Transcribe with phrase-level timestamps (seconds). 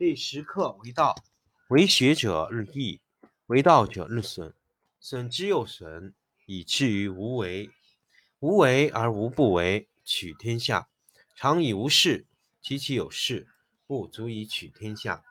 [0.00, 1.14] 第十课为道，
[1.68, 3.02] 为学者日益，
[3.48, 4.54] 为道者日损，
[4.98, 6.14] 损之又损，
[6.46, 7.68] 以至于无为。
[8.38, 10.88] 无为而无不为，取天下
[11.36, 12.24] 常以无事，
[12.62, 13.46] 及其有事，
[13.86, 15.22] 不足以取天下。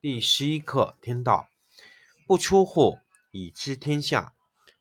[0.00, 1.48] 第十一课天道，
[2.24, 3.00] 不出户，
[3.32, 4.32] 以知天下；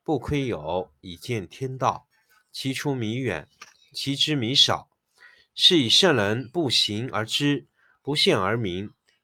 [0.03, 2.05] 不窥有，以见天道。
[2.51, 3.49] 其出弥远，
[3.91, 4.87] 其知弥少。
[5.55, 7.65] 是以圣人不行而知，
[8.03, 8.93] 不见而明，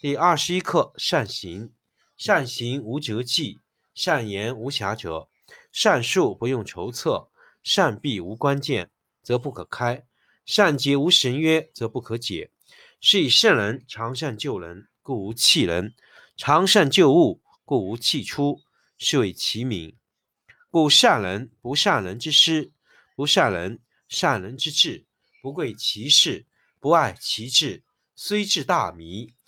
[0.00, 1.72] 第二十一课：善行。
[2.16, 3.58] 善行无辙迹，
[3.92, 5.26] 善言无瑕谪，
[5.72, 7.32] 善述不用筹策，
[7.64, 8.92] 善闭无关键，
[9.24, 10.04] 则不可开；
[10.46, 12.52] 善结无绳约，则不可解。
[13.00, 15.92] 是以圣人常善救人，故无弃人；
[16.36, 18.60] 常善救物，故无弃出。
[18.98, 19.96] 是谓其名。
[20.70, 22.70] 故善人不善人之师，
[23.16, 23.80] 不善人。
[24.08, 25.06] 善人之智，
[25.42, 26.46] 不贵其事，
[26.78, 27.82] 不爱其志，
[28.14, 29.34] 虽智大迷，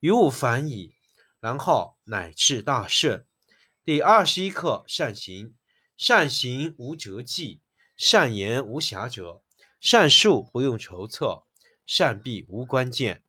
[0.00, 0.94] 于物反矣，
[1.40, 3.26] 然后乃至大顺。
[3.84, 5.54] 第二十一课：善行。
[5.96, 7.60] 善行无辙迹，
[7.96, 9.42] 善言无瑕谪，
[9.80, 11.42] 善述不用筹策，
[11.84, 13.24] 善闭无关键，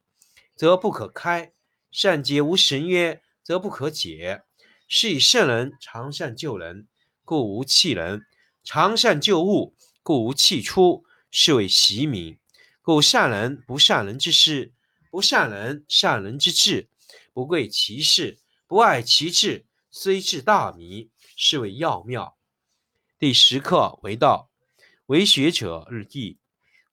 [0.56, 1.53] 则不可开；
[1.91, 4.44] 善结无绳约，则不可解。
[4.88, 6.88] 是以圣人常善救人，
[7.25, 8.19] 故无弃人；
[8.63, 11.03] 常善救物，故无弃出。
[11.31, 12.38] 是谓习名。
[12.81, 14.74] 故善人不善人之师，
[15.09, 16.88] 不善人善人之智，
[17.34, 22.38] 不贵其事，不爱其志，虽智大迷，是谓要妙。
[23.18, 24.52] 第十课为道，
[25.08, 26.38] 为学者日益，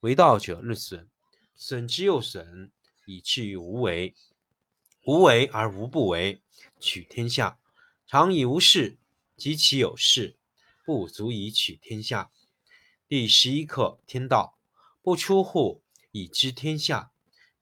[0.00, 1.08] 为道者日损，
[1.54, 2.72] 损之又损，
[3.04, 4.14] 以至于无为。
[5.04, 6.40] 无为而无不为，
[6.80, 7.58] 取天下
[8.06, 8.96] 常以无事，
[9.36, 10.38] 及其有事，
[10.86, 12.30] 不足以取天下。
[13.06, 14.58] 第十一课天道，
[15.02, 15.82] 不出户，
[16.12, 17.12] 以知天下；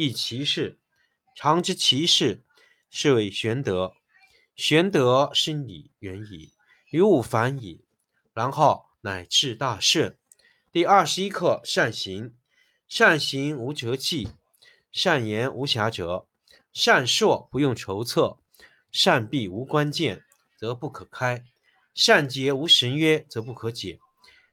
[0.00, 0.78] 亦其事。
[1.34, 2.44] 常知其事，
[2.88, 3.94] 是谓玄德。
[4.54, 6.52] 玄德深矣，远矣，
[6.90, 7.84] 于物反矣，
[8.32, 10.16] 然后乃至大顺。
[10.70, 12.36] 第二十一课：善行。
[12.86, 14.28] 善行无辙迹，
[14.92, 16.26] 善言无瑕谪，
[16.72, 18.38] 善说不用筹策，
[18.92, 20.22] 善闭无关键，
[20.56, 21.42] 则不可开；
[21.92, 23.98] 善结无绳约，则不可解。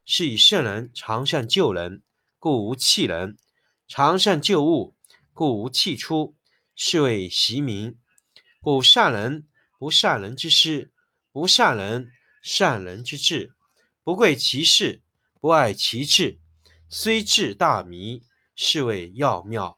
[0.06, 2.02] 是以圣人常善救人，
[2.40, 3.38] 故无弃人；
[3.88, 4.95] 常善救物，
[5.36, 6.34] 故无弃出。
[6.78, 7.98] 是谓习名。
[8.62, 9.46] 故善人
[9.78, 10.94] 不善人之师，
[11.34, 12.10] 不善人
[12.42, 13.54] 善人之智，
[14.02, 15.02] 不贵其事，
[15.42, 16.40] 不爱其志，
[16.88, 18.24] 虽智大迷，
[18.56, 19.78] 是谓要妙。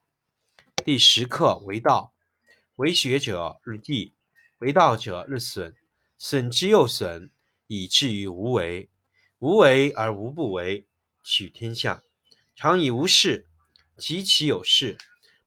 [0.85, 2.13] 第十课为道，
[2.75, 4.13] 为学者日益，
[4.59, 5.75] 为道者日损，
[6.19, 7.31] 损之又损，
[7.65, 8.91] 以至于无为。
[9.39, 10.85] 无为而无不为，
[11.23, 12.03] 取天下
[12.55, 13.47] 常以无事，
[13.97, 14.97] 及其有事，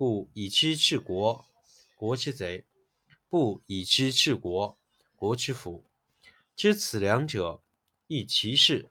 [0.00, 1.44] 故以知治国，
[1.94, 2.64] 国之贼；
[3.28, 4.78] 不以知治国，
[5.14, 5.84] 国之福。
[6.56, 7.60] 知此两者，
[8.06, 8.88] 亦其事。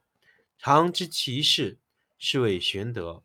[0.60, 1.80] 常知其事，
[2.20, 3.24] 是谓玄德。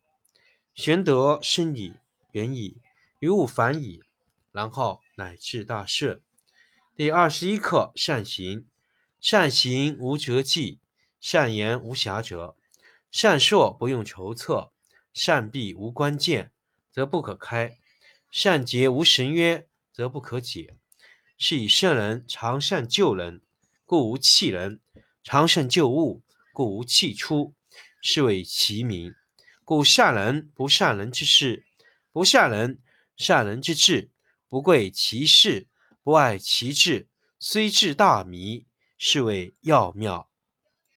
[0.74, 1.92] 玄德深矣，
[2.32, 2.78] 远矣，
[3.18, 4.02] 于物反矣，
[4.50, 6.22] 然后乃至大顺。
[6.96, 8.66] 第二十一课：善行。
[9.20, 10.80] 善行无辙迹，
[11.20, 12.54] 善言无瑕谪，
[13.10, 14.72] 善说不用筹策，
[15.12, 16.50] 善闭无关键，
[16.94, 17.78] 则不可开；
[18.30, 20.76] 善结无绳约，则不可解。
[21.36, 23.42] 是以圣人常善救人，
[23.84, 24.78] 故无弃人；
[25.24, 27.56] 常善救物，故无弃出。
[28.00, 29.12] 是谓其名。
[29.64, 31.66] 故善人不善人之事，
[32.12, 32.80] 不善人
[33.16, 34.12] 善人之智。
[34.48, 35.66] 不贵其事，
[36.04, 37.08] 不爱其志，
[37.40, 38.66] 虽智大迷。
[38.96, 40.30] 是谓要妙。